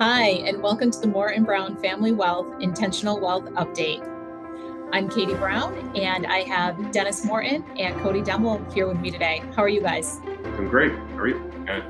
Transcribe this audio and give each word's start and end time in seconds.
Hi, 0.00 0.28
and 0.46 0.62
welcome 0.62 0.92
to 0.92 1.00
the 1.00 1.08
Morton 1.08 1.42
Brown 1.42 1.74
Family 1.82 2.12
Wealth 2.12 2.46
Intentional 2.60 3.18
Wealth 3.18 3.46
Update. 3.54 4.00
I'm 4.92 5.08
Katie 5.08 5.34
Brown, 5.34 5.74
and 5.96 6.24
I 6.24 6.42
have 6.44 6.92
Dennis 6.92 7.24
Morton 7.24 7.64
and 7.76 8.00
Cody 8.00 8.22
Demmel 8.22 8.72
here 8.72 8.86
with 8.86 9.00
me 9.00 9.10
today. 9.10 9.42
How 9.56 9.64
are 9.64 9.68
you 9.68 9.80
guys? 9.80 10.20
I'm 10.24 10.68
great. 10.68 10.92
How 10.92 11.16
are 11.16 11.26
you? 11.26 11.52
Good. 11.66 11.84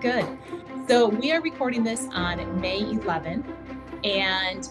Good. 0.00 0.38
So, 0.86 1.08
we 1.08 1.32
are 1.32 1.40
recording 1.40 1.82
this 1.82 2.06
on 2.12 2.60
May 2.60 2.78
11, 2.78 3.44
and 4.04 4.68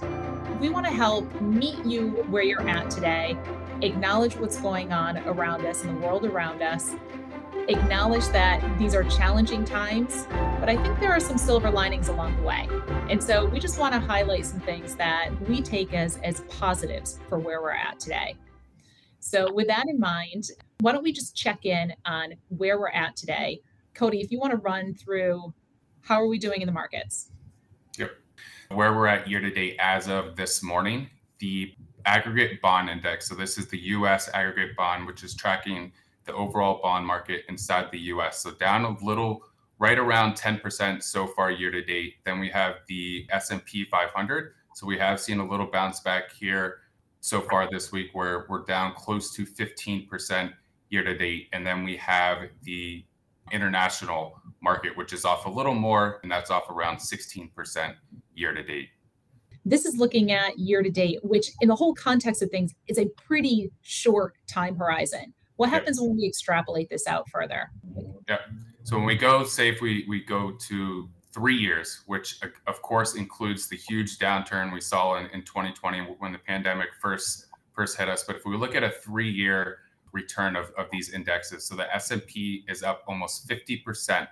we 0.61 0.69
want 0.69 0.85
to 0.85 0.93
help 0.93 1.41
meet 1.41 1.83
you 1.83 2.11
where 2.29 2.43
you're 2.43 2.65
at 2.69 2.89
today, 2.89 3.37
acknowledge 3.81 4.37
what's 4.37 4.61
going 4.61 4.93
on 4.93 5.17
around 5.27 5.65
us 5.65 5.83
in 5.83 5.93
the 5.93 6.07
world 6.07 6.23
around 6.23 6.61
us, 6.61 6.95
acknowledge 7.67 8.27
that 8.29 8.61
these 8.77 8.93
are 8.93 9.03
challenging 9.03 9.63
times, 9.63 10.27
but 10.59 10.69
I 10.69 10.77
think 10.81 10.99
there 10.99 11.11
are 11.11 11.19
some 11.19 11.37
silver 11.37 11.69
linings 11.69 12.07
along 12.09 12.35
the 12.37 12.43
way. 12.43 12.67
And 13.09 13.21
so 13.21 13.45
we 13.45 13.59
just 13.59 13.79
want 13.79 13.93
to 13.93 13.99
highlight 13.99 14.45
some 14.45 14.59
things 14.59 14.95
that 14.95 15.29
we 15.47 15.61
take 15.61 15.93
as, 15.93 16.17
as 16.23 16.41
positives 16.41 17.19
for 17.29 17.39
where 17.39 17.61
we're 17.61 17.71
at 17.71 17.99
today. 17.99 18.35
So, 19.23 19.53
with 19.53 19.67
that 19.67 19.85
in 19.87 19.99
mind, 19.99 20.45
why 20.79 20.91
don't 20.91 21.03
we 21.03 21.11
just 21.11 21.35
check 21.35 21.65
in 21.65 21.93
on 22.05 22.33
where 22.49 22.79
we're 22.79 22.89
at 22.89 23.15
today? 23.15 23.61
Cody, 23.93 24.19
if 24.19 24.31
you 24.31 24.39
want 24.39 24.51
to 24.51 24.57
run 24.57 24.95
through 24.95 25.53
how 26.01 26.19
are 26.19 26.27
we 26.27 26.39
doing 26.39 26.61
in 26.61 26.65
the 26.65 26.73
markets? 26.73 27.29
Yep. 27.99 28.11
Where 28.69 28.93
we're 28.93 29.05
at 29.05 29.27
year 29.29 29.39
to 29.39 29.51
date 29.51 29.77
as 29.79 30.07
of 30.07 30.35
this 30.35 30.63
morning, 30.63 31.07
the 31.37 31.71
aggregate 32.05 32.61
bond 32.63 32.89
index. 32.89 33.29
So, 33.29 33.35
this 33.35 33.59
is 33.59 33.67
the 33.67 33.77
US 33.79 34.27
aggregate 34.33 34.75
bond, 34.75 35.05
which 35.05 35.23
is 35.23 35.35
tracking 35.35 35.91
the 36.31 36.37
overall 36.37 36.79
bond 36.81 37.05
market 37.05 37.43
inside 37.49 37.91
the 37.91 37.99
US. 37.99 38.41
So 38.41 38.51
down 38.51 38.85
a 38.85 38.97
little 39.05 39.43
right 39.79 39.97
around 39.97 40.35
10% 40.35 41.03
so 41.03 41.27
far 41.27 41.51
year 41.51 41.71
to 41.71 41.83
date. 41.83 42.15
Then 42.23 42.39
we 42.39 42.49
have 42.49 42.75
the 42.87 43.27
S&P 43.31 43.85
500. 43.85 44.53
So 44.75 44.87
we 44.87 44.97
have 44.97 45.19
seen 45.19 45.39
a 45.39 45.47
little 45.47 45.65
bounce 45.65 45.99
back 45.99 46.31
here 46.31 46.79
so 47.19 47.41
far 47.41 47.69
this 47.69 47.91
week 47.91 48.09
where 48.13 48.45
we're 48.49 48.63
down 48.63 48.93
close 48.93 49.33
to 49.35 49.45
15% 49.45 50.53
year 50.89 51.03
to 51.03 51.17
date. 51.17 51.47
And 51.51 51.65
then 51.65 51.83
we 51.83 51.97
have 51.97 52.49
the 52.63 53.03
international 53.51 54.39
market, 54.61 54.95
which 54.95 55.13
is 55.13 55.25
off 55.25 55.45
a 55.45 55.49
little 55.49 55.73
more, 55.73 56.19
and 56.23 56.31
that's 56.31 56.49
off 56.49 56.69
around 56.69 56.97
16% 56.97 57.95
year 58.35 58.53
to 58.53 58.63
date. 58.63 58.89
This 59.65 59.85
is 59.85 59.97
looking 59.97 60.31
at 60.31 60.57
year 60.57 60.81
to 60.81 60.89
date, 60.89 61.19
which 61.23 61.51
in 61.59 61.67
the 61.67 61.75
whole 61.75 61.93
context 61.93 62.41
of 62.41 62.49
things 62.49 62.73
is 62.87 62.97
a 62.97 63.05
pretty 63.27 63.71
short 63.81 64.35
time 64.47 64.75
horizon. 64.75 65.33
What 65.61 65.69
happens 65.69 66.01
when 66.01 66.17
we 66.17 66.25
extrapolate 66.25 66.89
this 66.89 67.05
out 67.05 67.29
further? 67.29 67.69
Yeah. 68.27 68.39
So 68.81 68.97
when 68.97 69.05
we 69.05 69.15
go, 69.15 69.43
say 69.43 69.69
if 69.69 69.79
we, 69.79 70.07
we 70.09 70.23
go 70.23 70.53
to 70.53 71.07
three 71.31 71.55
years, 71.55 72.01
which 72.07 72.39
uh, 72.41 72.47
of 72.65 72.81
course 72.81 73.13
includes 73.13 73.69
the 73.69 73.77
huge 73.77 74.17
downturn 74.17 74.73
we 74.73 74.81
saw 74.81 75.19
in, 75.19 75.27
in 75.27 75.43
2020 75.43 76.15
when 76.17 76.31
the 76.31 76.39
pandemic 76.39 76.87
first 76.99 77.45
first 77.75 77.95
hit 77.95 78.09
us. 78.09 78.23
But 78.23 78.37
if 78.37 78.41
we 78.43 78.57
look 78.57 78.73
at 78.73 78.83
a 78.83 78.89
three-year 78.89 79.77
return 80.13 80.55
of, 80.55 80.71
of 80.79 80.87
these 80.91 81.11
indexes, 81.11 81.65
so 81.65 81.75
the 81.75 81.93
S&P 81.93 82.65
is 82.67 82.81
up 82.81 83.03
almost 83.07 83.47
50% 83.47 84.27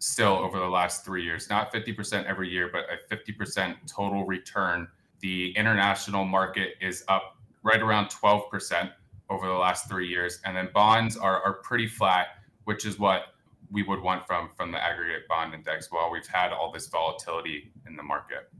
still 0.00 0.34
over 0.34 0.58
the 0.58 0.68
last 0.68 1.02
three 1.02 1.24
years, 1.24 1.48
not 1.48 1.72
50% 1.72 2.26
every 2.26 2.50
year, 2.50 2.68
but 2.70 2.84
a 2.92 3.14
50% 3.16 3.74
total 3.86 4.26
return. 4.26 4.86
The 5.20 5.56
international 5.56 6.26
market 6.26 6.74
is 6.82 7.04
up 7.08 7.38
right 7.62 7.80
around 7.80 8.08
12% 8.10 8.90
over 9.30 9.46
the 9.46 9.52
last 9.52 9.88
three 9.88 10.08
years, 10.08 10.40
and 10.44 10.56
then 10.56 10.68
bonds 10.74 11.16
are, 11.16 11.42
are 11.42 11.54
pretty 11.54 11.86
flat, 11.86 12.28
which 12.64 12.86
is 12.86 12.98
what 12.98 13.26
we 13.70 13.82
would 13.82 14.00
want 14.00 14.26
from 14.26 14.48
from 14.56 14.72
the 14.72 14.82
aggregate 14.82 15.28
bond 15.28 15.54
index 15.54 15.88
while 15.90 16.10
we've 16.10 16.26
had 16.26 16.52
all 16.52 16.72
this 16.72 16.88
volatility 16.88 17.70
in 17.86 17.96
the 17.96 18.02
market. 18.02 18.50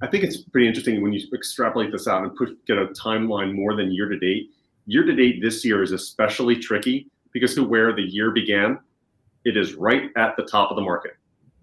I 0.00 0.06
think 0.06 0.24
it's 0.24 0.38
pretty 0.38 0.66
interesting 0.66 1.00
when 1.00 1.12
you 1.12 1.26
extrapolate 1.32 1.92
this 1.92 2.08
out 2.08 2.22
and 2.22 2.34
put 2.34 2.64
get 2.66 2.78
a 2.78 2.86
timeline 2.86 3.54
more 3.54 3.76
than 3.76 3.92
year 3.92 4.08
to 4.08 4.18
date. 4.18 4.50
Year 4.86 5.04
to 5.04 5.14
date 5.14 5.40
this 5.40 5.64
year 5.64 5.82
is 5.82 5.92
especially 5.92 6.56
tricky 6.56 7.08
because 7.32 7.54
to 7.54 7.64
where 7.64 7.94
the 7.94 8.02
year 8.02 8.30
began. 8.30 8.78
It 9.44 9.56
is 9.56 9.74
right 9.74 10.10
at 10.16 10.36
the 10.36 10.44
top 10.44 10.70
of 10.70 10.76
the 10.76 10.82
market. 10.82 11.16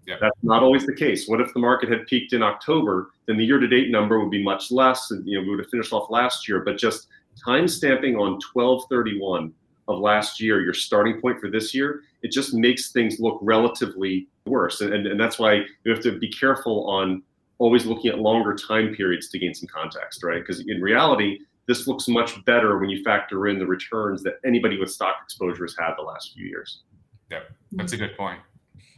Yep. 0.06 0.18
That's 0.20 0.38
not 0.42 0.62
always 0.62 0.84
the 0.86 0.94
case. 0.94 1.28
What 1.28 1.40
if 1.40 1.52
the 1.54 1.60
market 1.60 1.90
had 1.90 2.06
peaked 2.06 2.32
in 2.32 2.42
October? 2.42 3.10
Then 3.26 3.36
the 3.36 3.44
year 3.44 3.58
to 3.58 3.66
date 3.66 3.90
number 3.90 4.18
would 4.20 4.30
be 4.30 4.42
much 4.42 4.70
less, 4.70 5.10
and 5.10 5.26
you 5.26 5.36
know 5.36 5.42
we 5.42 5.50
would 5.50 5.60
have 5.60 5.70
finished 5.70 5.92
off 5.92 6.10
last 6.10 6.48
year. 6.48 6.60
But 6.60 6.78
just 6.78 7.08
time 7.44 7.68
stamping 7.68 8.16
on 8.16 8.38
1231 8.52 9.52
of 9.88 9.98
last 9.98 10.40
year, 10.40 10.60
your 10.60 10.74
starting 10.74 11.20
point 11.20 11.40
for 11.40 11.50
this 11.50 11.74
year, 11.74 12.02
it 12.22 12.30
just 12.30 12.54
makes 12.54 12.92
things 12.92 13.18
look 13.18 13.38
relatively 13.42 14.28
worse. 14.46 14.80
And, 14.80 14.94
and, 14.94 15.06
and 15.06 15.18
that's 15.18 15.38
why 15.38 15.64
you 15.84 15.92
have 15.92 16.02
to 16.02 16.18
be 16.18 16.30
careful 16.30 16.88
on 16.88 17.22
always 17.58 17.86
looking 17.86 18.10
at 18.10 18.18
longer 18.18 18.54
time 18.54 18.94
periods 18.94 19.28
to 19.30 19.38
gain 19.38 19.54
some 19.54 19.68
context, 19.68 20.22
right? 20.22 20.40
Because 20.40 20.60
in 20.66 20.80
reality, 20.80 21.40
this 21.66 21.86
looks 21.86 22.08
much 22.08 22.42
better 22.44 22.78
when 22.78 22.88
you 22.88 23.02
factor 23.04 23.46
in 23.48 23.58
the 23.58 23.66
returns 23.66 24.22
that 24.22 24.34
anybody 24.44 24.78
with 24.78 24.90
stock 24.90 25.16
exposure 25.22 25.64
has 25.64 25.76
had 25.78 25.94
the 25.96 26.02
last 26.02 26.32
few 26.34 26.46
years. 26.46 26.82
Yeah, 27.30 27.40
that's 27.72 27.92
a 27.92 27.96
good 27.96 28.16
point. 28.16 28.40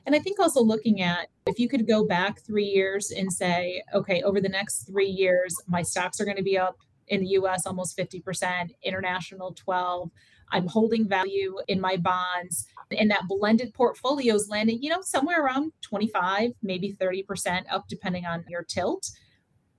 And 0.06 0.14
I 0.14 0.18
think 0.18 0.40
also 0.40 0.62
looking 0.62 1.02
at 1.02 1.28
if 1.46 1.58
you 1.58 1.68
could 1.68 1.86
go 1.86 2.04
back 2.06 2.40
three 2.40 2.64
years 2.64 3.10
and 3.10 3.32
say, 3.32 3.82
okay, 3.94 4.22
over 4.22 4.40
the 4.40 4.48
next 4.48 4.86
three 4.86 5.08
years, 5.08 5.54
my 5.68 5.82
stocks 5.82 6.20
are 6.20 6.24
going 6.24 6.36
to 6.36 6.42
be 6.42 6.58
up 6.58 6.78
in 7.12 7.20
the 7.20 7.28
US 7.28 7.66
almost 7.66 7.96
50%, 7.96 8.70
international 8.82 9.52
12. 9.52 10.10
I'm 10.50 10.66
holding 10.66 11.06
value 11.06 11.58
in 11.68 11.78
my 11.80 11.96
bonds 11.96 12.66
and 12.90 13.10
that 13.10 13.28
blended 13.28 13.74
portfolio 13.74 14.34
is 14.34 14.48
landing, 14.48 14.82
you 14.82 14.88
know, 14.88 15.02
somewhere 15.02 15.44
around 15.44 15.72
25, 15.82 16.52
maybe 16.62 16.96
30% 17.00 17.64
up 17.70 17.84
depending 17.88 18.24
on 18.24 18.44
your 18.48 18.62
tilt. 18.62 19.10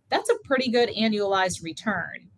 That's 0.10 0.30
a 0.30 0.38
pretty 0.46 0.70
good 0.70 0.90
annualized 0.90 1.64
return. 1.64 2.30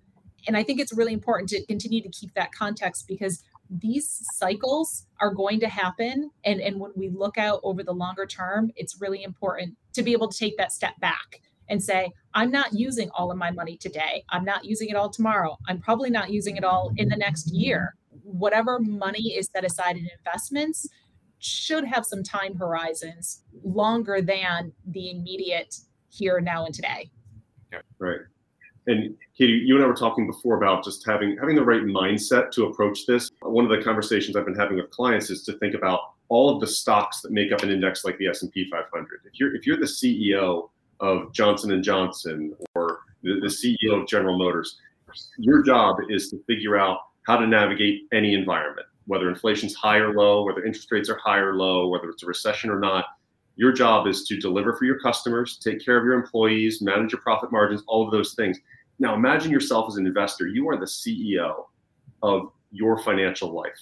And 0.48 0.56
I 0.56 0.64
think 0.64 0.80
it's 0.80 0.94
really 0.94 1.14
important 1.14 1.50
to 1.50 1.66
continue 1.66 2.02
to 2.02 2.10
keep 2.10 2.34
that 2.36 2.54
context 2.54 3.06
because 3.06 3.44
these 3.70 4.22
cycles 4.36 5.08
are 5.20 5.34
going 5.34 5.60
to 5.60 5.68
happen 5.68 6.30
and 6.44 6.62
and 6.62 6.80
when 6.80 6.92
we 6.96 7.10
look 7.10 7.36
out 7.36 7.60
over 7.64 7.82
the 7.82 7.92
longer 7.92 8.28
term 8.28 8.72
it's 8.76 9.02
really 9.02 9.24
important 9.24 9.76
to 9.92 10.04
be 10.04 10.14
able 10.14 10.28
to 10.28 10.38
take 10.38 10.56
that 10.56 10.72
step 10.72 10.94
back 11.00 11.42
and 11.70 11.82
say, 11.82 12.12
I'm 12.34 12.52
not 12.52 12.74
using 12.74 13.10
all 13.12 13.32
of 13.32 13.38
my 13.38 13.52
money 13.52 13.78
today. 13.78 14.24
I'm 14.30 14.46
not 14.46 14.66
using 14.66 14.90
it 14.90 14.96
all 14.96 15.10
tomorrow. 15.10 15.58
I'm 15.68 15.80
probably 15.80 16.10
not 16.10 16.30
using 16.30 16.58
it 16.58 16.64
all 16.64 16.92
in 16.98 17.10
the 17.10 17.16
next 17.16 17.52
year. 17.54 17.96
Whatever 18.24 18.80
money 18.80 19.36
is 19.36 19.50
set 19.52 19.66
aside 19.66 19.98
in 19.98 20.08
investments 20.18 20.88
should 21.40 21.86
have 21.86 22.06
some 22.06 22.24
time 22.24 22.56
horizons 22.56 23.44
longer 23.64 24.22
than 24.22 24.72
the 24.88 25.12
immediate 25.12 25.76
here, 26.10 26.40
now, 26.40 26.66
and 26.66 26.74
today. 26.74 27.10
Yeah, 27.72 27.80
right. 28.00 28.20
And 28.88 29.16
Katie, 29.38 29.54
you 29.54 29.76
and 29.76 29.84
I 29.84 29.88
were 29.88 29.96
talking 29.96 30.28
before 30.28 30.58
about 30.58 30.84
just 30.84 31.06
having 31.06 31.38
having 31.40 31.56
the 31.56 31.64
right 31.64 31.82
mindset 31.82 32.52
to 32.52 32.66
approach 32.66 33.06
this. 33.06 33.32
One 33.42 33.66
of 33.66 33.72
the 33.72 33.84
conversations 33.84 34.36
I've 34.36 34.46
been 34.46 34.56
having 34.56 34.78
with 34.78 34.92
clients 34.92 35.30
is 35.30 35.44
to 35.44 35.58
think 35.58 35.74
about 35.74 36.02
all 36.30 36.54
of 36.54 36.60
the 36.60 36.68
stocks 36.68 37.22
that 37.22 37.32
make 37.32 37.52
up 37.52 37.64
an 37.64 37.70
index 37.70 38.06
like 38.06 38.18
the 38.18 38.28
S&P 38.28 38.70
500. 38.70 39.22
If 39.26 39.40
you're 39.40 39.56
if 39.56 39.66
you're 39.66 39.78
the 39.78 39.86
CEO 39.86 40.70
of 41.00 41.32
Johnson 41.34 41.72
and 41.72 41.84
Johnson 41.84 42.56
or 42.76 43.00
the, 43.24 43.40
the 43.42 43.48
CEO 43.48 44.02
of 44.02 44.08
General 44.08 44.38
Motors. 44.38 44.80
Your 45.38 45.62
job 45.64 45.98
is 46.10 46.30
to 46.30 46.44
figure 46.46 46.78
out 46.78 47.00
how 47.24 47.38
to 47.38 47.48
navigate 47.48 48.04
any 48.14 48.34
environment, 48.34 48.88
whether 49.08 49.30
inflation's 49.30 49.74
high 49.74 49.98
or 49.98 50.14
low, 50.14 50.44
whether 50.44 50.64
interest 50.64 50.92
rates 50.92 51.10
are 51.10 51.18
high 51.18 51.40
or 51.40 51.56
low, 51.56 51.88
whether 51.88 52.10
it's 52.10 52.24
a 52.24 52.28
recession 52.28 52.70
or 52.70 52.80
not. 52.80 53.06
Your 53.56 53.72
job 53.72 54.08
is 54.08 54.26
to 54.26 54.38
deliver 54.38 54.74
for 54.74 54.86
your 54.86 55.00
customers, 55.00 55.58
take 55.58 55.84
care 55.84 55.98
of 55.98 56.04
your 56.04 56.14
employees, 56.14 56.82
manage 56.82 57.14
your 57.14 57.22
profit 57.22 57.52
margins, 57.52 57.84
all 57.88 58.06
of 58.06 58.12
those 58.12 58.34
things. 58.34 58.60
Now, 59.00 59.16
imagine 59.16 59.52
yourself 59.52 59.88
as 59.88 59.96
an 59.96 60.06
investor. 60.06 60.48
You 60.48 60.70
are 60.70 60.78
the 60.78 60.86
CEO 60.86 61.66
of 62.22 62.52
your 62.72 63.02
financial 63.02 63.52
life. 63.54 63.78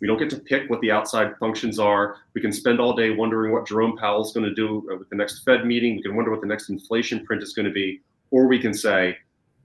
We 0.00 0.06
don't 0.06 0.18
get 0.18 0.30
to 0.30 0.38
pick 0.38 0.70
what 0.70 0.80
the 0.80 0.90
outside 0.90 1.36
functions 1.38 1.78
are. 1.78 2.16
We 2.34 2.40
can 2.40 2.52
spend 2.52 2.80
all 2.80 2.94
day 2.94 3.10
wondering 3.10 3.52
what 3.52 3.66
Jerome 3.66 3.96
Powell 3.96 4.24
is 4.24 4.32
going 4.32 4.46
to 4.46 4.54
do 4.54 4.88
uh, 4.90 4.96
with 4.96 5.10
the 5.10 5.16
next 5.16 5.42
Fed 5.44 5.66
meeting. 5.66 5.96
We 5.96 6.02
can 6.02 6.16
wonder 6.16 6.30
what 6.30 6.40
the 6.40 6.46
next 6.46 6.70
inflation 6.70 7.24
print 7.26 7.42
is 7.42 7.52
going 7.52 7.66
to 7.66 7.72
be. 7.72 8.00
Or 8.30 8.46
we 8.46 8.58
can 8.58 8.72
say, 8.72 9.16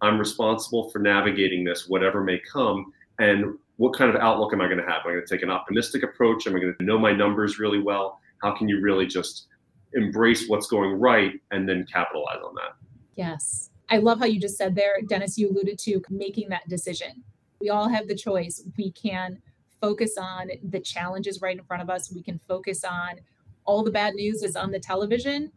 I'm 0.01 0.19
responsible 0.19 0.89
for 0.89 0.99
navigating 0.99 1.63
this, 1.63 1.87
whatever 1.87 2.21
may 2.21 2.39
come. 2.51 2.91
And 3.19 3.57
what 3.77 3.95
kind 3.95 4.13
of 4.13 4.21
outlook 4.21 4.53
am 4.53 4.61
I 4.61 4.65
going 4.65 4.77
to 4.77 4.83
have? 4.83 5.01
Am 5.05 5.07
I 5.07 5.11
going 5.11 5.25
to 5.25 5.33
take 5.33 5.43
an 5.43 5.49
optimistic 5.49 6.03
approach? 6.03 6.47
Am 6.47 6.55
I 6.55 6.59
going 6.59 6.75
to 6.77 6.83
know 6.83 6.99
my 6.99 7.13
numbers 7.13 7.59
really 7.59 7.79
well? 7.79 8.19
How 8.41 8.55
can 8.55 8.67
you 8.67 8.81
really 8.81 9.05
just 9.05 9.47
embrace 9.93 10.49
what's 10.49 10.67
going 10.67 10.99
right 10.99 11.39
and 11.51 11.67
then 11.67 11.85
capitalize 11.91 12.39
on 12.45 12.53
that? 12.55 12.75
Yes. 13.15 13.69
I 13.89 13.97
love 13.97 14.19
how 14.19 14.25
you 14.25 14.39
just 14.39 14.57
said 14.57 14.75
there, 14.75 14.95
Dennis, 15.07 15.37
you 15.37 15.49
alluded 15.49 15.79
to 15.79 16.01
making 16.09 16.49
that 16.49 16.67
decision. 16.67 17.23
We 17.61 17.69
all 17.69 17.87
have 17.87 18.07
the 18.07 18.15
choice. 18.15 18.63
We 18.77 18.91
can 18.91 19.41
focus 19.85 20.17
on 20.17 20.49
the 20.63 20.79
challenges 20.79 21.41
right 21.43 21.55
in 21.55 21.63
front 21.63 21.83
of 21.83 21.91
us. 21.91 22.11
We 22.11 22.23
can 22.23 22.39
focus 22.39 22.83
on 22.83 23.19
all 23.65 23.83
the 23.83 23.91
bad 23.91 24.15
news 24.15 24.41
is 24.41 24.55
on 24.55 24.71
the 24.71 24.79
television, 24.79 25.51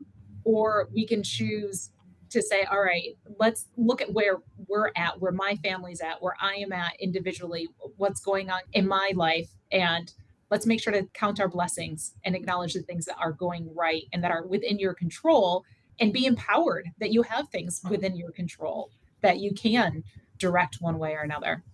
or 0.44 0.90
we 0.92 1.06
can 1.06 1.22
choose 1.22 1.90
to 2.28 2.42
say, 2.42 2.64
all 2.64 2.82
right, 2.82 3.16
let's 3.38 3.68
look 3.78 4.02
at 4.02 4.12
where 4.12 4.36
we're 4.66 4.90
at, 4.96 5.18
where 5.18 5.32
my 5.32 5.58
family's 5.62 6.02
at, 6.02 6.20
where 6.22 6.36
I 6.38 6.56
am 6.56 6.72
at 6.72 6.92
individually, 7.00 7.68
what's 7.96 8.20
going 8.20 8.50
on 8.50 8.60
in 8.74 8.86
my 8.86 9.12
life. 9.14 9.48
And 9.72 10.12
let's 10.50 10.66
make 10.66 10.82
sure 10.82 10.92
to 10.92 11.08
count 11.14 11.40
our 11.40 11.48
blessings 11.48 12.12
and 12.22 12.36
acknowledge 12.36 12.74
the 12.74 12.82
things 12.82 13.06
that 13.06 13.16
are 13.18 13.32
going 13.32 13.70
right 13.74 14.04
and 14.12 14.22
that 14.22 14.30
are 14.30 14.46
within 14.46 14.78
your 14.78 14.92
control 14.92 15.64
and 16.00 16.12
be 16.12 16.26
empowered 16.26 16.88
that 17.00 17.12
you 17.12 17.22
have 17.22 17.48
things 17.48 17.80
within 17.88 18.14
your 18.14 18.32
control 18.32 18.90
that 19.22 19.38
you 19.38 19.54
can 19.54 20.04
direct 20.36 20.76
one 20.80 20.98
way 20.98 21.14
or 21.14 21.22
another. 21.22 21.64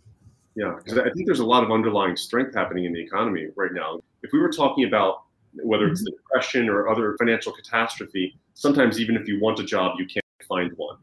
Yeah, 0.56 0.74
because 0.76 0.98
I 0.98 1.10
think 1.10 1.26
there's 1.26 1.40
a 1.40 1.44
lot 1.44 1.64
of 1.64 1.72
underlying 1.72 2.16
strength 2.16 2.54
happening 2.54 2.84
in 2.84 2.92
the 2.92 3.00
economy 3.00 3.48
right 3.56 3.72
now. 3.72 4.00
If 4.22 4.32
we 4.32 4.38
were 4.38 4.52
talking 4.52 4.84
about 4.84 5.24
whether 5.62 5.86
it's 5.88 6.02
the 6.02 6.10
mm-hmm. 6.10 6.16
depression 6.16 6.68
or 6.68 6.88
other 6.88 7.16
financial 7.18 7.52
catastrophe, 7.52 8.36
sometimes 8.54 9.00
even 9.00 9.16
if 9.16 9.26
you 9.26 9.40
want 9.40 9.58
a 9.58 9.64
job, 9.64 9.98
you 9.98 10.06
can't 10.06 10.24
find 10.48 10.72
one. 10.76 10.96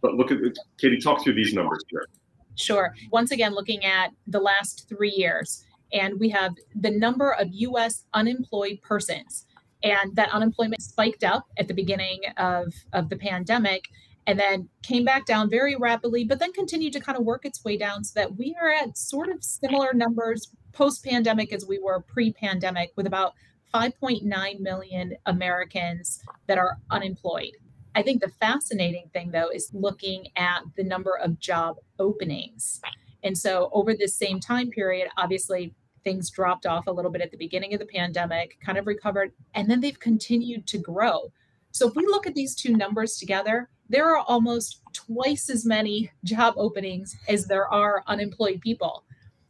But 0.00 0.14
look 0.14 0.30
at 0.30 0.38
Katie, 0.78 0.98
talk 0.98 1.22
through 1.22 1.34
these 1.34 1.52
numbers 1.52 1.82
here. 1.88 2.06
Sure. 2.54 2.94
Once 3.10 3.32
again, 3.32 3.54
looking 3.54 3.84
at 3.84 4.12
the 4.26 4.40
last 4.40 4.88
three 4.88 5.10
years, 5.10 5.64
and 5.92 6.18
we 6.18 6.28
have 6.30 6.54
the 6.74 6.90
number 6.90 7.32
of 7.32 7.48
US 7.52 8.04
unemployed 8.14 8.80
persons. 8.82 9.46
And 9.82 10.16
that 10.16 10.30
unemployment 10.32 10.82
spiked 10.82 11.22
up 11.22 11.46
at 11.58 11.68
the 11.68 11.74
beginning 11.74 12.20
of, 12.38 12.72
of 12.92 13.08
the 13.08 13.16
pandemic 13.16 13.84
and 14.26 14.38
then 14.38 14.68
came 14.82 15.04
back 15.04 15.24
down 15.24 15.48
very 15.48 15.76
rapidly, 15.76 16.24
but 16.24 16.38
then 16.38 16.52
continued 16.52 16.92
to 16.92 17.00
kind 17.00 17.18
of 17.18 17.24
work 17.24 17.44
its 17.44 17.64
way 17.64 17.76
down 17.76 18.02
so 18.02 18.18
that 18.18 18.36
we 18.36 18.56
are 18.60 18.70
at 18.70 18.98
sort 18.98 19.28
of 19.28 19.42
similar 19.42 19.92
numbers 19.92 20.48
post 20.72 21.04
pandemic 21.04 21.52
as 21.52 21.66
we 21.66 21.78
were 21.78 22.00
pre 22.00 22.32
pandemic, 22.32 22.92
with 22.96 23.06
about 23.06 23.34
5.9 23.72 24.60
million 24.60 25.16
Americans 25.26 26.20
that 26.46 26.58
are 26.58 26.78
unemployed. 26.90 27.52
I 27.94 28.02
think 28.02 28.20
the 28.20 28.28
fascinating 28.28 29.08
thing, 29.12 29.30
though, 29.30 29.48
is 29.48 29.70
looking 29.72 30.28
at 30.36 30.62
the 30.76 30.84
number 30.84 31.16
of 31.16 31.38
job 31.38 31.76
openings. 31.98 32.80
And 33.22 33.36
so, 33.36 33.70
over 33.72 33.94
this 33.94 34.14
same 34.14 34.38
time 34.38 34.70
period, 34.70 35.08
obviously, 35.16 35.74
things 36.04 36.30
dropped 36.30 36.66
off 36.66 36.86
a 36.86 36.92
little 36.92 37.10
bit 37.10 37.22
at 37.22 37.30
the 37.30 37.38
beginning 37.38 37.74
of 37.74 37.80
the 37.80 37.86
pandemic, 37.86 38.58
kind 38.64 38.76
of 38.76 38.86
recovered, 38.86 39.32
and 39.54 39.70
then 39.70 39.80
they've 39.80 39.98
continued 39.98 40.66
to 40.68 40.78
grow. 40.78 41.32
So, 41.70 41.88
if 41.88 41.94
we 41.96 42.04
look 42.06 42.26
at 42.26 42.34
these 42.34 42.54
two 42.54 42.76
numbers 42.76 43.16
together, 43.16 43.70
there 43.88 44.10
are 44.10 44.24
almost 44.26 44.80
twice 44.92 45.48
as 45.50 45.64
many 45.64 46.10
job 46.24 46.54
openings 46.56 47.16
as 47.28 47.46
there 47.46 47.68
are 47.72 48.02
unemployed 48.06 48.60
people. 48.60 49.04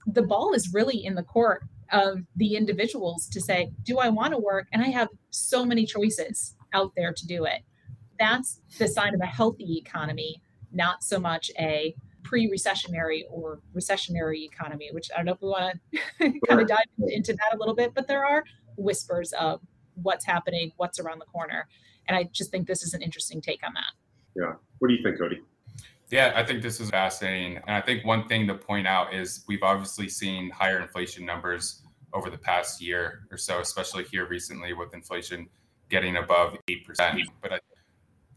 The 0.07 0.23
ball 0.23 0.53
is 0.53 0.73
really 0.73 1.05
in 1.05 1.15
the 1.15 1.23
court 1.23 1.65
of 1.93 2.19
the 2.37 2.57
individuals 2.57 3.29
to 3.29 3.41
say, 3.41 3.71
Do 3.83 3.99
I 3.99 4.09
want 4.09 4.33
to 4.33 4.39
work? 4.39 4.67
And 4.73 4.83
I 4.83 4.89
have 4.89 5.09
so 5.31 5.65
many 5.65 5.87
choices 5.87 6.55
out 6.73 6.93
there 6.97 7.13
to 7.13 7.27
do 7.27 7.45
it 7.45 7.63
that's 8.19 8.61
the 8.79 8.89
sign 8.89 9.15
of 9.15 9.21
a 9.21 9.27
healthy 9.27 9.79
economy, 9.79 10.43
not 10.73 11.03
so 11.03 11.19
much 11.19 11.51
a 11.59 11.95
pre-recessionary 12.23 13.23
or 13.31 13.61
recessionary 13.75 14.45
economy, 14.45 14.89
which 14.93 15.11
I 15.13 15.19
don't 15.19 15.27
know 15.27 15.33
if 15.33 15.43
we 15.43 15.49
want 15.49 15.79
to 15.93 16.41
kind 16.49 16.61
of 16.61 16.67
dive 16.67 16.85
into 17.09 17.33
that 17.35 17.55
a 17.55 17.57
little 17.57 17.75
bit, 17.75 17.95
but 17.95 18.09
there 18.09 18.25
are 18.25 18.43
whispers 18.77 19.33
of 19.33 19.61
what's 19.95 20.25
happening, 20.25 20.73
what's 20.77 20.99
around 20.99 21.21
the 21.21 21.27
corner. 21.27 21.69
And 22.09 22.17
I 22.17 22.25
just 22.33 22.51
think 22.51 22.67
this 22.67 22.83
is 22.83 22.95
an 22.95 23.03
interesting 23.03 23.41
take 23.41 23.61
on 23.65 23.75
that. 23.75 23.93
Yeah. 24.37 24.55
What 24.79 24.89
do 24.89 24.95
you 24.95 25.03
think, 25.03 25.19
Cody? 25.19 25.41
Yeah, 26.11 26.33
I 26.37 26.45
think 26.45 26.63
this 26.63 26.81
is 26.81 26.91
fascinating. 26.91 27.57
And 27.67 27.77
I 27.77 27.81
think 27.81 28.05
one 28.05 28.29
thing 28.29 28.47
to 28.47 28.55
point 28.55 28.87
out 28.87 29.13
is 29.13 29.45
we've 29.49 29.63
obviously 29.63 30.09
seen 30.09 30.51
higher 30.51 30.79
inflation 30.81 31.27
numbers 31.27 31.83
over 32.13 32.31
the 32.31 32.39
past 32.39 32.81
year 32.81 33.27
or 33.31 33.37
so, 33.37 33.61
especially 33.61 34.05
here 34.05 34.27
recently 34.29 34.73
with 34.73 34.95
inflation 34.95 35.49
getting 35.89 36.17
above 36.17 36.57
8%. 36.69 37.23
But 37.41 37.61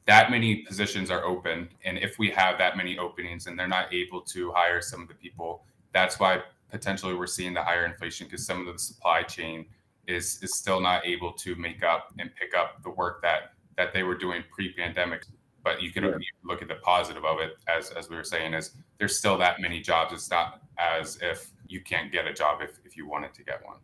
that 0.09 0.31
many 0.31 0.63
positions 0.63 1.11
are 1.11 1.23
open 1.23 1.69
and 1.85 1.99
if 1.99 2.17
we 2.17 2.31
have 2.31 2.57
that 2.57 2.75
many 2.75 2.97
openings 2.97 3.45
and 3.45 3.59
they're 3.59 3.67
not 3.67 3.93
able 3.93 4.21
to 4.21 4.51
hire 4.53 4.81
some 4.81 5.03
of 5.03 5.07
the 5.07 5.13
people 5.13 5.63
that's 5.93 6.19
why 6.19 6.41
potentially 6.71 7.13
we're 7.13 7.27
seeing 7.27 7.53
the 7.53 7.61
higher 7.61 7.85
inflation 7.85 8.25
because 8.25 8.43
some 8.43 8.67
of 8.67 8.73
the 8.73 8.79
supply 8.79 9.21
chain 9.21 9.67
is 10.07 10.39
is 10.41 10.57
still 10.57 10.81
not 10.81 11.05
able 11.05 11.31
to 11.31 11.55
make 11.57 11.83
up 11.83 12.11
and 12.17 12.31
pick 12.35 12.55
up 12.57 12.81
the 12.81 12.89
work 12.89 13.21
that 13.21 13.53
that 13.77 13.93
they 13.93 14.01
were 14.01 14.17
doing 14.17 14.43
pre-pandemic 14.51 15.25
but 15.63 15.81
you 15.81 15.91
can 15.91 16.03
yeah. 16.03 16.11
look 16.43 16.61
at 16.61 16.67
the 16.67 16.75
positive 16.75 17.25
of 17.25 17.39
it 17.39 17.53
as 17.67 17.91
as 17.91 18.09
we 18.09 18.15
were 18.15 18.23
saying 18.23 18.53
is 18.53 18.71
there's 18.97 19.17
still 19.17 19.37
that 19.37 19.59
many 19.59 19.81
jobs 19.81 20.13
it's 20.13 20.29
not 20.29 20.61
as 20.77 21.17
if 21.21 21.51
you 21.67 21.81
can't 21.81 22.11
get 22.11 22.25
a 22.25 22.33
job 22.33 22.59
if, 22.61 22.79
if 22.85 22.97
you 22.97 23.07
wanted 23.07 23.33
to 23.33 23.43
get 23.43 23.63
one 23.65 23.77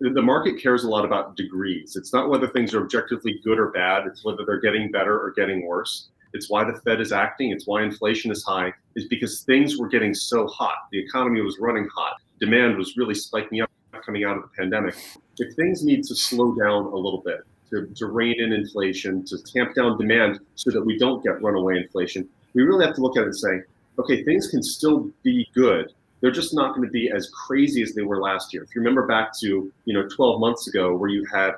the 0.00 0.22
market 0.22 0.60
cares 0.60 0.84
a 0.84 0.88
lot 0.88 1.04
about 1.04 1.36
degrees. 1.36 1.96
It's 1.96 2.12
not 2.12 2.28
whether 2.28 2.46
things 2.46 2.72
are 2.72 2.82
objectively 2.82 3.40
good 3.42 3.58
or 3.58 3.70
bad, 3.72 4.06
it's 4.06 4.24
whether 4.24 4.44
they're 4.46 4.60
getting 4.60 4.90
better 4.90 5.18
or 5.18 5.32
getting 5.32 5.66
worse. 5.66 6.10
It's 6.34 6.48
why 6.48 6.64
the 6.64 6.78
Fed 6.80 7.00
is 7.00 7.10
acting, 7.10 7.50
it's 7.50 7.66
why 7.66 7.82
inflation 7.82 8.30
is 8.30 8.44
high, 8.44 8.72
is 8.94 9.06
because 9.08 9.42
things 9.42 9.78
were 9.78 9.88
getting 9.88 10.14
so 10.14 10.46
hot. 10.46 10.76
The 10.92 11.00
economy 11.00 11.40
was 11.40 11.58
running 11.58 11.88
hot. 11.94 12.16
Demand 12.38 12.76
was 12.76 12.96
really 12.96 13.14
spiking 13.14 13.60
up 13.60 13.70
coming 14.04 14.24
out 14.24 14.36
of 14.36 14.42
the 14.42 14.48
pandemic. 14.56 14.94
If 15.38 15.56
things 15.56 15.82
need 15.84 16.04
to 16.04 16.14
slow 16.14 16.54
down 16.54 16.84
a 16.84 16.96
little 16.96 17.22
bit, 17.24 17.40
to, 17.70 17.86
to 17.96 18.06
rein 18.06 18.40
in 18.40 18.52
inflation, 18.52 19.24
to 19.26 19.38
tamp 19.42 19.74
down 19.74 19.98
demand 19.98 20.40
so 20.54 20.70
that 20.70 20.82
we 20.82 20.98
don't 20.98 21.22
get 21.22 21.40
runaway 21.42 21.78
inflation, 21.78 22.28
we 22.54 22.62
really 22.62 22.84
have 22.84 22.94
to 22.94 23.00
look 23.00 23.16
at 23.16 23.22
it 23.22 23.26
and 23.26 23.36
say, 23.36 23.60
okay, 23.98 24.24
things 24.24 24.48
can 24.48 24.62
still 24.62 25.10
be 25.22 25.48
good 25.54 25.92
they're 26.20 26.30
just 26.30 26.54
not 26.54 26.74
going 26.74 26.86
to 26.86 26.92
be 26.92 27.10
as 27.10 27.30
crazy 27.30 27.82
as 27.82 27.94
they 27.94 28.02
were 28.02 28.20
last 28.20 28.52
year. 28.52 28.62
If 28.62 28.74
you 28.74 28.80
remember 28.80 29.06
back 29.06 29.32
to 29.40 29.72
you 29.84 29.94
know 29.94 30.08
12 30.08 30.40
months 30.40 30.68
ago, 30.68 30.96
where 30.96 31.10
you 31.10 31.24
had 31.32 31.52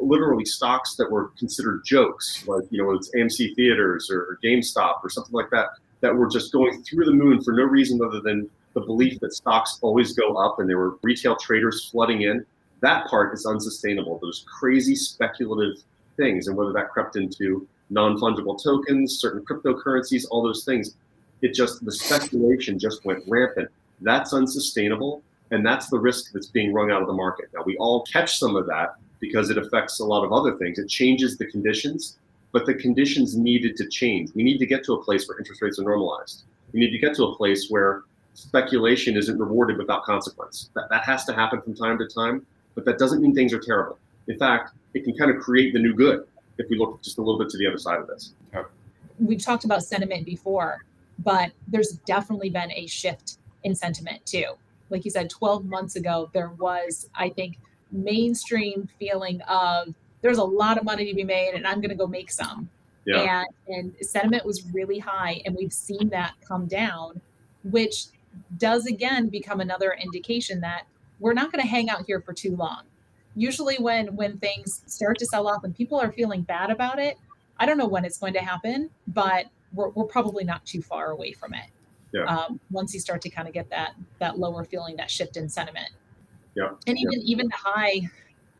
literally 0.00 0.44
stocks 0.44 0.96
that 0.96 1.10
were 1.10 1.28
considered 1.38 1.84
jokes, 1.84 2.44
like 2.46 2.64
you 2.70 2.82
know 2.82 2.92
it's 2.92 3.10
AMC 3.14 3.54
Theaters 3.54 4.10
or 4.10 4.38
GameStop 4.42 5.04
or 5.04 5.10
something 5.10 5.34
like 5.34 5.50
that, 5.50 5.68
that 6.00 6.14
were 6.14 6.28
just 6.28 6.52
going 6.52 6.82
through 6.82 7.04
the 7.04 7.12
moon 7.12 7.42
for 7.42 7.52
no 7.52 7.64
reason 7.64 8.00
other 8.02 8.20
than 8.20 8.48
the 8.74 8.80
belief 8.80 9.18
that 9.20 9.32
stocks 9.32 9.78
always 9.82 10.12
go 10.12 10.36
up, 10.36 10.58
and 10.58 10.68
there 10.68 10.78
were 10.78 10.96
retail 11.02 11.36
traders 11.36 11.88
flooding 11.90 12.22
in. 12.22 12.44
That 12.80 13.06
part 13.06 13.34
is 13.34 13.46
unsustainable. 13.46 14.18
Those 14.22 14.44
crazy 14.46 14.94
speculative 14.94 15.82
things, 16.16 16.48
and 16.48 16.56
whether 16.56 16.72
that 16.72 16.90
crept 16.90 17.16
into 17.16 17.66
non-fungible 17.90 18.62
tokens, 18.62 19.18
certain 19.18 19.44
cryptocurrencies, 19.44 20.26
all 20.30 20.42
those 20.42 20.64
things, 20.64 20.94
it 21.42 21.54
just 21.54 21.84
the 21.84 21.92
speculation 21.92 22.78
just 22.78 23.04
went 23.04 23.22
rampant 23.26 23.70
that's 24.00 24.32
unsustainable. 24.32 25.22
And 25.50 25.64
that's 25.64 25.88
the 25.88 25.98
risk 25.98 26.32
that's 26.32 26.48
being 26.48 26.74
wrung 26.74 26.90
out 26.90 27.00
of 27.00 27.06
the 27.06 27.14
market. 27.14 27.48
Now, 27.54 27.62
we 27.64 27.76
all 27.78 28.04
catch 28.04 28.38
some 28.38 28.54
of 28.54 28.66
that 28.66 28.96
because 29.18 29.48
it 29.48 29.56
affects 29.56 29.98
a 29.98 30.04
lot 30.04 30.22
of 30.24 30.32
other 30.32 30.56
things. 30.56 30.78
It 30.78 30.88
changes 30.88 31.38
the 31.38 31.46
conditions, 31.46 32.18
but 32.52 32.66
the 32.66 32.74
conditions 32.74 33.36
needed 33.36 33.74
to 33.76 33.88
change. 33.88 34.30
We 34.34 34.42
need 34.42 34.58
to 34.58 34.66
get 34.66 34.84
to 34.84 34.92
a 34.92 35.02
place 35.02 35.26
where 35.26 35.38
interest 35.38 35.62
rates 35.62 35.78
are 35.78 35.84
normalized. 35.84 36.44
We 36.72 36.80
need 36.80 36.90
to 36.90 36.98
get 36.98 37.14
to 37.16 37.24
a 37.24 37.36
place 37.36 37.68
where 37.70 38.02
speculation 38.34 39.16
isn't 39.16 39.38
rewarded 39.38 39.78
without 39.78 40.04
consequence. 40.04 40.68
That, 40.74 40.90
that 40.90 41.02
has 41.04 41.24
to 41.24 41.32
happen 41.32 41.62
from 41.62 41.74
time 41.74 41.98
to 41.98 42.06
time, 42.06 42.46
but 42.78 42.84
that 42.84 42.96
doesn't 42.96 43.20
mean 43.20 43.34
things 43.34 43.52
are 43.52 43.58
terrible. 43.58 43.98
In 44.28 44.38
fact, 44.38 44.70
it 44.94 45.02
can 45.02 45.16
kind 45.16 45.32
of 45.32 45.42
create 45.42 45.72
the 45.72 45.80
new 45.80 45.94
good 45.94 46.24
if 46.58 46.70
we 46.70 46.78
look 46.78 47.02
just 47.02 47.18
a 47.18 47.20
little 47.20 47.36
bit 47.36 47.48
to 47.50 47.58
the 47.58 47.66
other 47.66 47.76
side 47.76 47.98
of 47.98 48.06
this. 48.06 48.34
We've 49.18 49.42
talked 49.42 49.64
about 49.64 49.82
sentiment 49.82 50.24
before, 50.24 50.84
but 51.18 51.50
there's 51.66 51.98
definitely 52.06 52.50
been 52.50 52.70
a 52.70 52.86
shift 52.86 53.38
in 53.64 53.74
sentiment 53.74 54.24
too. 54.24 54.44
Like 54.90 55.04
you 55.04 55.10
said, 55.10 55.28
12 55.28 55.64
months 55.64 55.96
ago, 55.96 56.30
there 56.32 56.50
was, 56.50 57.10
I 57.16 57.30
think, 57.30 57.58
mainstream 57.90 58.88
feeling 58.96 59.40
of 59.48 59.92
there's 60.22 60.38
a 60.38 60.44
lot 60.44 60.78
of 60.78 60.84
money 60.84 61.04
to 61.04 61.14
be 61.14 61.24
made 61.24 61.54
and 61.54 61.66
I'm 61.66 61.80
going 61.80 61.90
to 61.90 61.96
go 61.96 62.06
make 62.06 62.30
some. 62.30 62.70
Yeah. 63.06 63.42
And, 63.66 63.92
and 63.96 64.06
sentiment 64.06 64.46
was 64.46 64.72
really 64.72 65.00
high. 65.00 65.42
And 65.44 65.56
we've 65.56 65.72
seen 65.72 66.10
that 66.10 66.34
come 66.46 66.66
down, 66.66 67.20
which 67.64 68.04
does 68.56 68.86
again 68.86 69.30
become 69.30 69.58
another 69.58 69.98
indication 70.00 70.60
that 70.60 70.84
we're 71.20 71.34
not 71.34 71.52
going 71.52 71.62
to 71.62 71.68
hang 71.68 71.88
out 71.90 72.04
here 72.06 72.20
for 72.20 72.32
too 72.32 72.56
long. 72.56 72.82
Usually 73.34 73.76
when 73.76 74.16
when 74.16 74.38
things 74.38 74.82
start 74.86 75.18
to 75.18 75.26
sell 75.26 75.46
off 75.46 75.64
and 75.64 75.74
people 75.74 75.98
are 76.00 76.12
feeling 76.12 76.42
bad 76.42 76.70
about 76.70 76.98
it, 76.98 77.16
I 77.58 77.66
don't 77.66 77.78
know 77.78 77.86
when 77.86 78.04
it's 78.04 78.18
going 78.18 78.32
to 78.34 78.40
happen, 78.40 78.90
but 79.06 79.46
we're, 79.72 79.90
we're 79.90 80.04
probably 80.04 80.44
not 80.44 80.64
too 80.64 80.82
far 80.82 81.10
away 81.10 81.32
from 81.32 81.54
it 81.54 81.70
yeah. 82.12 82.24
um, 82.24 82.60
once 82.70 82.94
you 82.94 83.00
start 83.00 83.22
to 83.22 83.30
kind 83.30 83.48
of 83.48 83.54
get 83.54 83.70
that 83.70 83.94
that 84.18 84.38
lower 84.38 84.64
feeling, 84.64 84.96
that 84.96 85.10
shift 85.10 85.36
in 85.36 85.48
sentiment. 85.48 85.90
Yeah. 86.54 86.70
And 86.86 86.98
even 86.98 87.20
yeah. 87.20 87.32
even 87.32 87.48
the 87.48 87.56
high 87.56 88.00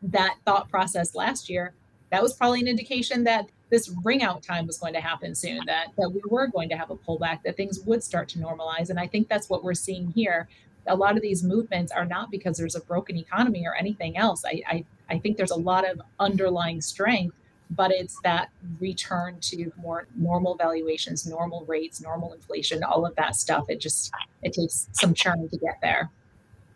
that 0.03 0.35
thought 0.45 0.69
process 0.69 1.15
last 1.15 1.49
year, 1.49 1.73
that 2.11 2.21
was 2.21 2.33
probably 2.33 2.61
an 2.61 2.67
indication 2.67 3.23
that 3.25 3.49
this 3.69 3.93
ring 4.03 4.23
out 4.23 4.41
time 4.41 4.65
was 4.65 4.77
going 4.77 4.93
to 4.93 5.01
happen 5.01 5.35
soon, 5.35 5.61
that 5.65 5.87
that 5.97 6.09
we 6.09 6.21
were 6.29 6.47
going 6.47 6.69
to 6.69 6.77
have 6.77 6.91
a 6.91 6.95
pullback, 6.95 7.43
that 7.43 7.57
things 7.57 7.79
would 7.81 8.03
start 8.03 8.29
to 8.29 8.39
normalize. 8.39 8.89
And 8.89 8.99
I 8.99 9.07
think 9.07 9.27
that's 9.27 9.49
what 9.49 9.63
we're 9.63 9.73
seeing 9.73 10.11
here. 10.11 10.47
A 10.87 10.95
lot 10.95 11.15
of 11.15 11.21
these 11.21 11.43
movements 11.43 11.91
are 11.91 12.05
not 12.05 12.31
because 12.31 12.57
there's 12.57 12.75
a 12.75 12.81
broken 12.81 13.17
economy 13.17 13.65
or 13.65 13.75
anything 13.75 14.17
else. 14.17 14.43
I 14.45 14.61
I, 14.67 14.85
I 15.09 15.19
think 15.19 15.37
there's 15.37 15.51
a 15.51 15.59
lot 15.59 15.89
of 15.89 16.01
underlying 16.19 16.81
strength 16.81 17.35
but 17.71 17.91
it's 17.91 18.19
that 18.23 18.49
return 18.79 19.37
to 19.41 19.71
more 19.77 20.07
normal 20.15 20.55
valuations, 20.55 21.27
normal 21.27 21.65
rates, 21.65 22.01
normal 22.01 22.33
inflation, 22.33 22.83
all 22.83 23.05
of 23.05 23.15
that 23.15 23.35
stuff. 23.35 23.65
It 23.69 23.79
just 23.79 24.11
it 24.41 24.53
takes 24.53 24.89
some 24.93 25.13
churn 25.13 25.47
to 25.49 25.57
get 25.57 25.77
there. 25.81 26.09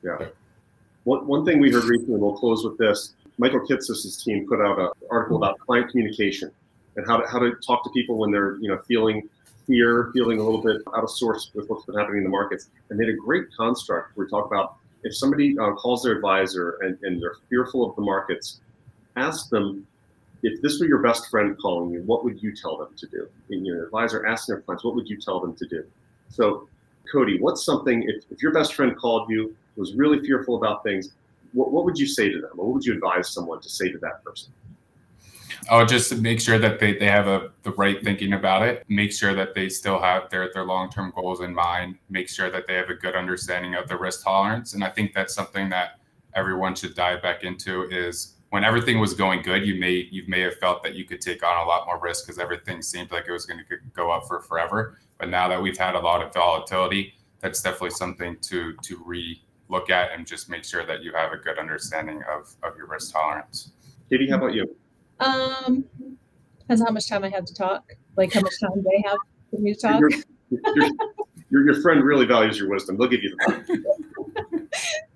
Yeah. 0.03 0.27
One, 1.03 1.25
one 1.27 1.45
thing 1.45 1.59
we 1.59 1.71
heard 1.71 1.85
recently, 1.85 2.19
we'll 2.19 2.37
close 2.37 2.63
with 2.63 2.77
this. 2.77 3.15
Michael 3.37 3.61
Kitces' 3.61 4.23
team 4.23 4.45
put 4.47 4.61
out 4.61 4.79
an 4.79 4.89
article 5.09 5.37
about 5.37 5.57
client 5.59 5.89
communication 5.89 6.51
and 6.95 7.05
how 7.07 7.17
to, 7.17 7.27
how 7.27 7.39
to 7.39 7.53
talk 7.65 7.83
to 7.83 7.89
people 7.89 8.17
when 8.17 8.31
they're 8.31 8.57
you 8.57 8.67
know 8.67 8.79
feeling 8.87 9.27
fear, 9.65 10.11
feeling 10.13 10.39
a 10.39 10.43
little 10.43 10.61
bit 10.61 10.81
out 10.95 11.03
of 11.03 11.09
sorts 11.09 11.51
with 11.53 11.69
what's 11.69 11.85
been 11.85 11.95
happening 11.95 12.19
in 12.19 12.23
the 12.23 12.29
markets. 12.29 12.69
And 12.89 12.99
they 12.99 13.05
had 13.05 13.13
a 13.13 13.17
great 13.17 13.45
construct 13.55 14.15
where 14.15 14.25
we 14.25 14.29
talk 14.29 14.45
about 14.45 14.77
if 15.03 15.15
somebody 15.15 15.57
uh, 15.59 15.73
calls 15.73 16.03
their 16.03 16.13
advisor 16.13 16.77
and, 16.81 16.97
and 17.03 17.21
they're 17.21 17.35
fearful 17.49 17.89
of 17.89 17.95
the 17.95 18.01
markets, 18.01 18.61
ask 19.15 19.49
them 19.49 19.85
if 20.43 20.61
this 20.61 20.79
were 20.79 20.85
your 20.85 20.99
best 20.99 21.29
friend 21.29 21.57
calling 21.57 21.91
you, 21.91 22.01
what 22.03 22.23
would 22.23 22.41
you 22.43 22.53
tell 22.53 22.77
them 22.77 22.89
to 22.97 23.07
do? 23.07 23.27
And 23.49 23.65
your 23.65 23.85
advisor 23.85 24.25
asking 24.25 24.55
their 24.55 24.61
clients, 24.61 24.83
what 24.83 24.95
would 24.95 25.09
you 25.09 25.17
tell 25.17 25.39
them 25.39 25.55
to 25.55 25.65
do? 25.67 25.83
So, 26.29 26.67
Cody, 27.11 27.39
what's 27.39 27.63
something, 27.63 28.03
if, 28.03 28.23
if 28.29 28.41
your 28.41 28.51
best 28.51 28.73
friend 28.73 28.95
called 28.97 29.29
you, 29.29 29.55
was 29.75 29.93
really 29.93 30.19
fearful 30.19 30.57
about 30.57 30.83
things, 30.83 31.11
what, 31.53 31.71
what 31.71 31.85
would 31.85 31.97
you 31.97 32.07
say 32.07 32.29
to 32.29 32.41
them? 32.41 32.51
What 32.55 32.67
would 32.67 32.85
you 32.85 32.93
advise 32.93 33.29
someone 33.29 33.61
to 33.61 33.69
say 33.69 33.89
to 33.89 33.97
that 33.99 34.23
person? 34.23 34.51
Oh, 35.69 35.85
just 35.85 36.09
to 36.09 36.15
make 36.15 36.39
sure 36.39 36.57
that 36.59 36.79
they, 36.79 36.97
they 36.97 37.07
have 37.07 37.27
a, 37.27 37.51
the 37.63 37.71
right 37.71 38.01
thinking 38.03 38.33
about 38.33 38.63
it. 38.63 38.83
Make 38.87 39.11
sure 39.11 39.33
that 39.33 39.53
they 39.55 39.69
still 39.69 39.99
have 39.99 40.29
their, 40.29 40.51
their 40.53 40.63
long 40.63 40.89
term 40.89 41.11
goals 41.15 41.41
in 41.41 41.53
mind. 41.53 41.97
Make 42.09 42.29
sure 42.29 42.49
that 42.49 42.67
they 42.67 42.75
have 42.75 42.89
a 42.89 42.95
good 42.95 43.15
understanding 43.15 43.75
of 43.75 43.87
the 43.87 43.97
risk 43.97 44.23
tolerance. 44.23 44.73
And 44.73 44.83
I 44.83 44.89
think 44.89 45.13
that's 45.13 45.33
something 45.33 45.69
that 45.69 45.99
everyone 46.35 46.75
should 46.75 46.95
dive 46.95 47.21
back 47.21 47.43
into 47.43 47.89
is 47.89 48.35
when 48.49 48.63
everything 48.63 48.99
was 48.99 49.15
going 49.15 49.41
good, 49.41 49.65
you 49.65 49.79
may 49.79 50.07
you 50.11 50.23
may 50.27 50.41
have 50.41 50.55
felt 50.57 50.83
that 50.83 50.93
you 50.93 51.05
could 51.05 51.21
take 51.21 51.43
on 51.43 51.65
a 51.65 51.67
lot 51.67 51.87
more 51.87 51.99
risk 51.99 52.25
because 52.25 52.37
everything 52.37 52.83
seemed 52.83 53.11
like 53.11 53.25
it 53.27 53.31
was 53.31 53.47
going 53.47 53.59
to 53.59 53.77
go 53.95 54.11
up 54.11 54.27
for 54.27 54.41
forever. 54.41 54.99
But 55.17 55.29
now 55.29 55.47
that 55.47 55.59
we've 55.59 55.77
had 55.77 55.95
a 55.95 55.99
lot 55.99 56.21
of 56.21 56.31
volatility, 56.33 57.15
that's 57.39 57.63
definitely 57.63 57.91
something 57.91 58.37
to 58.41 58.75
to 58.83 59.01
re 59.05 59.41
look 59.69 59.89
at 59.89 60.11
and 60.11 60.27
just 60.27 60.49
make 60.49 60.63
sure 60.63 60.85
that 60.85 61.01
you 61.01 61.11
have 61.13 61.31
a 61.31 61.37
good 61.37 61.57
understanding 61.57 62.21
of 62.29 62.53
of 62.61 62.77
your 62.77 62.85
risk 62.85 63.11
tolerance. 63.11 63.71
Katie, 64.07 64.29
how 64.29 64.37
about 64.37 64.53
you? 64.53 64.75
Um, 65.23 65.85
depends 66.59 66.83
how 66.83 66.91
much 66.91 67.07
time 67.07 67.23
I 67.23 67.29
have 67.29 67.45
to 67.45 67.53
talk. 67.53 67.93
Like 68.17 68.33
how 68.33 68.41
much 68.41 68.59
time 68.59 68.83
they 68.83 69.03
have 69.07 69.17
for 69.49 69.59
me 69.59 69.73
to 69.73 69.79
talk. 69.79 69.99
Your, 69.99 70.09
your, 70.51 70.61
your, 71.49 71.65
your 71.65 71.81
friend 71.81 72.03
really 72.03 72.25
values 72.25 72.59
your 72.59 72.69
wisdom. 72.69 72.97
They'll 72.97 73.07
give 73.07 73.23
you 73.23 73.35
the 73.37 73.45
time. 73.51 73.85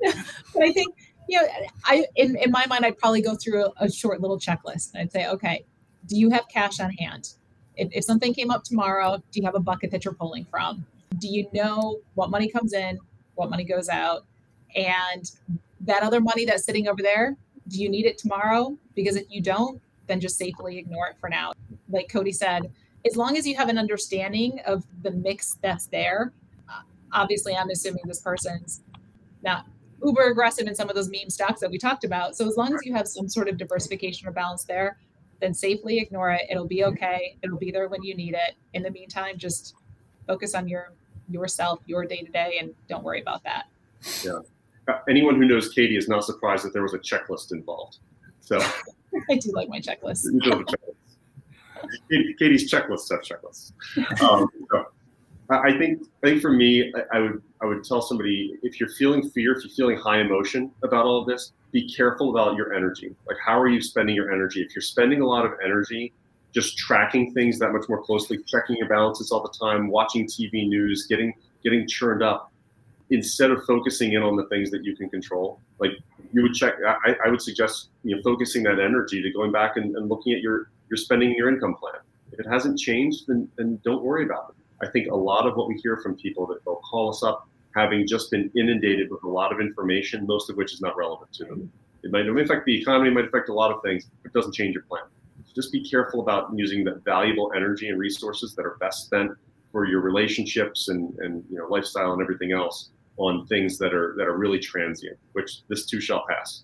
but 0.53 0.63
I 0.63 0.71
think 0.71 0.95
you 1.27 1.41
know, 1.41 1.47
I 1.83 2.05
in, 2.15 2.35
in 2.37 2.51
my 2.51 2.65
mind, 2.67 2.85
I'd 2.85 2.97
probably 2.97 3.21
go 3.21 3.35
through 3.35 3.65
a, 3.65 3.85
a 3.85 3.91
short 3.91 4.21
little 4.21 4.39
checklist. 4.39 4.95
I'd 4.95 5.11
say, 5.11 5.27
okay, 5.27 5.65
do 6.07 6.17
you 6.17 6.29
have 6.29 6.47
cash 6.47 6.79
on 6.79 6.91
hand? 6.91 7.33
If, 7.75 7.89
if 7.91 8.03
something 8.03 8.33
came 8.33 8.49
up 8.49 8.63
tomorrow, 8.63 9.17
do 9.17 9.39
you 9.39 9.45
have 9.45 9.55
a 9.55 9.59
bucket 9.59 9.91
that 9.91 10.05
you're 10.05 10.13
pulling 10.13 10.45
from? 10.45 10.85
Do 11.19 11.27
you 11.27 11.47
know 11.53 11.99
what 12.15 12.29
money 12.29 12.49
comes 12.49 12.73
in, 12.73 12.99
what 13.35 13.49
money 13.49 13.63
goes 13.63 13.89
out? 13.89 14.25
And 14.75 15.29
that 15.81 16.03
other 16.03 16.19
money 16.19 16.45
that's 16.45 16.63
sitting 16.63 16.87
over 16.87 17.01
there, 17.01 17.35
do 17.67 17.81
you 17.81 17.89
need 17.89 18.05
it 18.05 18.17
tomorrow? 18.17 18.77
Because 18.95 19.15
if 19.15 19.25
you 19.29 19.41
don't, 19.41 19.81
then 20.07 20.19
just 20.19 20.37
safely 20.37 20.77
ignore 20.77 21.07
it 21.07 21.17
for 21.19 21.29
now. 21.29 21.53
Like 21.89 22.09
Cody 22.09 22.31
said, 22.31 22.71
as 23.05 23.15
long 23.15 23.37
as 23.37 23.47
you 23.47 23.55
have 23.55 23.69
an 23.69 23.77
understanding 23.77 24.59
of 24.65 24.83
the 25.03 25.11
mix 25.11 25.57
that's 25.61 25.87
there, 25.87 26.33
obviously 27.13 27.55
I'm 27.55 27.69
assuming 27.69 28.01
this 28.05 28.21
person's 28.21 28.81
not 29.43 29.65
uber 30.03 30.29
aggressive 30.29 30.67
in 30.67 30.75
some 30.75 30.89
of 30.89 30.95
those 30.95 31.09
meme 31.09 31.29
stocks 31.29 31.59
that 31.61 31.71
we 31.71 31.77
talked 31.77 32.03
about. 32.03 32.35
So 32.35 32.47
as 32.47 32.57
long 32.57 32.73
as 32.73 32.81
you 32.83 32.93
have 32.93 33.07
some 33.07 33.27
sort 33.27 33.47
of 33.47 33.57
diversification 33.57 34.27
or 34.27 34.31
balance 34.31 34.63
there, 34.63 34.97
then 35.39 35.53
safely 35.53 35.99
ignore 35.99 36.31
it. 36.31 36.43
It'll 36.49 36.67
be 36.67 36.83
okay. 36.85 37.37
It'll 37.43 37.57
be 37.57 37.71
there 37.71 37.87
when 37.87 38.03
you 38.03 38.15
need 38.15 38.33
it. 38.33 38.55
In 38.73 38.83
the 38.83 38.91
meantime, 38.91 39.37
just 39.37 39.75
focus 40.25 40.55
on 40.55 40.67
your 40.67 40.93
yourself, 41.29 41.79
your 41.85 42.05
day 42.05 42.21
to 42.21 42.31
day, 42.31 42.57
and 42.59 42.73
don't 42.87 43.03
worry 43.03 43.21
about 43.21 43.43
that. 43.43 43.65
Yeah. 44.23 44.39
Uh, 44.87 44.99
anyone 45.09 45.35
who 45.35 45.45
knows 45.45 45.69
Katie 45.69 45.97
is 45.97 46.07
not 46.07 46.23
surprised 46.23 46.63
that 46.63 46.73
there 46.73 46.83
was 46.83 46.93
a 46.93 46.99
checklist 46.99 47.51
involved. 47.51 47.97
So 48.47 48.59
I 49.29 49.35
do 49.35 49.51
like 49.51 49.67
my 49.67 49.81
checklist. 49.81 50.25
Katie's 52.39 52.71
checklist 52.71 53.11
have 53.11 53.21
checklist. 53.21 53.73
Um, 54.21 54.47
so 54.71 54.85
I 55.49 55.77
think 55.77 56.03
I 56.23 56.27
think 56.27 56.41
for 56.41 56.51
me, 56.51 56.93
I, 56.95 57.17
I, 57.17 57.19
would 57.19 57.41
I 57.61 57.65
would 57.65 57.83
tell 57.83 58.01
somebody 58.01 58.55
if 58.63 58.79
you're 58.79 58.89
feeling 58.89 59.29
fear, 59.29 59.57
if 59.57 59.65
you're 59.65 59.73
feeling 59.73 59.97
high 59.97 60.21
emotion 60.21 60.71
about 60.83 61.05
all 61.05 61.21
of 61.21 61.27
this, 61.27 61.51
be 61.73 61.93
careful 61.93 62.29
about 62.29 62.55
your 62.55 62.73
energy. 62.73 63.13
Like 63.27 63.37
how 63.45 63.59
are 63.59 63.67
you 63.67 63.81
spending 63.81 64.15
your 64.15 64.31
energy? 64.31 64.61
If 64.61 64.73
you're 64.73 64.81
spending 64.81 65.21
a 65.21 65.27
lot 65.27 65.45
of 65.45 65.51
energy 65.63 66.13
just 66.53 66.77
tracking 66.77 67.33
things 67.33 67.59
that 67.59 67.73
much 67.73 67.89
more 67.89 68.01
closely, 68.01 68.39
checking 68.47 68.77
your 68.77 68.87
balances 68.87 69.31
all 69.31 69.43
the 69.43 69.53
time, 69.59 69.89
watching 69.89 70.25
TV 70.25 70.67
news, 70.69 71.05
getting 71.07 71.33
getting 71.63 71.85
churned 71.85 72.23
up, 72.23 72.53
instead 73.09 73.51
of 73.51 73.63
focusing 73.65 74.13
in 74.13 74.23
on 74.23 74.35
the 74.35 74.45
things 74.45 74.69
that 74.71 74.83
you 74.83 74.95
can 74.95 75.09
control, 75.09 75.61
like 75.79 75.91
you 76.33 76.41
would 76.41 76.53
check. 76.53 76.75
I, 76.85 77.15
I 77.25 77.29
would 77.29 77.41
suggest 77.41 77.89
you 78.03 78.15
know 78.15 78.21
focusing 78.21 78.63
that 78.63 78.79
energy 78.79 79.21
to 79.21 79.31
going 79.31 79.51
back 79.51 79.77
and, 79.77 79.95
and 79.95 80.09
looking 80.09 80.33
at 80.33 80.41
your 80.41 80.69
your 80.89 80.97
spending 80.97 81.33
your 81.35 81.49
income 81.49 81.75
plan. 81.75 81.95
If 82.31 82.39
it 82.39 82.47
hasn't 82.47 82.79
changed, 82.79 83.25
then 83.27 83.49
then 83.57 83.79
don't 83.83 84.03
worry 84.03 84.25
about 84.25 84.49
it 84.49 84.57
I 84.81 84.87
think 84.87 85.09
a 85.11 85.15
lot 85.15 85.47
of 85.47 85.55
what 85.55 85.67
we 85.67 85.75
hear 85.75 85.97
from 85.97 86.15
people 86.15 86.45
that 86.47 86.63
they'll 86.65 86.81
call 86.89 87.09
us 87.09 87.23
up 87.23 87.47
having 87.75 88.07
just 88.07 88.31
been 88.31 88.51
inundated 88.55 89.09
with 89.11 89.23
a 89.23 89.27
lot 89.27 89.51
of 89.51 89.59
information, 89.59 90.25
most 90.25 90.49
of 90.49 90.57
which 90.57 90.73
is 90.73 90.81
not 90.81 90.97
relevant 90.97 91.31
to 91.33 91.45
them. 91.45 91.71
It 92.03 92.11
might 92.11 92.27
affect 92.27 92.65
the 92.65 92.79
economy, 92.79 93.09
might 93.09 93.25
affect 93.25 93.49
a 93.49 93.53
lot 93.53 93.71
of 93.71 93.81
things, 93.83 94.07
but 94.23 94.29
it 94.29 94.33
doesn't 94.33 94.53
change 94.53 94.73
your 94.73 94.83
plan. 94.83 95.03
So 95.45 95.51
just 95.53 95.71
be 95.71 95.87
careful 95.87 96.21
about 96.21 96.49
using 96.55 96.83
the 96.83 97.01
valuable 97.05 97.51
energy 97.55 97.89
and 97.89 97.99
resources 97.99 98.55
that 98.55 98.65
are 98.65 98.77
best 98.79 99.05
spent 99.05 99.31
for 99.71 99.85
your 99.85 100.01
relationships 100.01 100.87
and, 100.87 101.13
and 101.19 101.43
you 101.49 101.57
know 101.57 101.65
lifestyle 101.65 102.13
and 102.13 102.21
everything 102.21 102.51
else 102.51 102.89
on 103.17 103.45
things 103.47 103.77
that 103.77 103.93
are 103.93 104.15
that 104.17 104.27
are 104.27 104.37
really 104.37 104.59
transient, 104.59 105.17
which 105.33 105.63
this 105.67 105.85
too 105.85 105.99
shall 105.99 106.23
pass. 106.29 106.63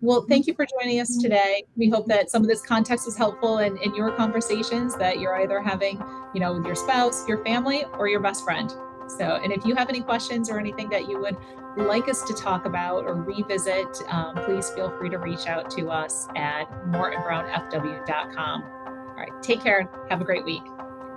Well, 0.00 0.24
thank 0.28 0.46
you 0.46 0.54
for 0.54 0.64
joining 0.64 1.00
us 1.00 1.16
today. 1.16 1.64
We 1.76 1.90
hope 1.90 2.06
that 2.06 2.30
some 2.30 2.42
of 2.42 2.48
this 2.48 2.62
context 2.62 3.04
was 3.06 3.16
helpful 3.16 3.58
in, 3.58 3.76
in 3.78 3.96
your 3.96 4.12
conversations 4.12 4.96
that 4.96 5.18
you're 5.18 5.34
either 5.42 5.60
having, 5.60 6.00
you 6.32 6.40
know, 6.40 6.54
with 6.54 6.64
your 6.66 6.76
spouse, 6.76 7.26
your 7.26 7.42
family, 7.44 7.84
or 7.94 8.06
your 8.06 8.20
best 8.20 8.44
friend. 8.44 8.70
So, 9.08 9.40
and 9.42 9.52
if 9.52 9.64
you 9.64 9.74
have 9.74 9.88
any 9.88 10.00
questions 10.00 10.50
or 10.50 10.60
anything 10.60 10.88
that 10.90 11.08
you 11.08 11.18
would 11.18 11.36
like 11.76 12.08
us 12.08 12.22
to 12.22 12.34
talk 12.34 12.64
about 12.64 13.04
or 13.04 13.14
revisit, 13.14 13.88
um, 14.08 14.36
please 14.44 14.70
feel 14.70 14.96
free 14.98 15.10
to 15.10 15.18
reach 15.18 15.48
out 15.48 15.68
to 15.72 15.90
us 15.90 16.28
at 16.36 16.70
mortonbrownfw.com. 16.90 18.62
All 18.62 19.14
right, 19.16 19.42
take 19.42 19.60
care. 19.60 19.88
Have 20.10 20.20
a 20.20 20.24
great 20.24 20.44
week. 20.44 20.62